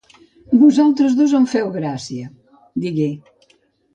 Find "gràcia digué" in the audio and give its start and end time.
1.77-3.11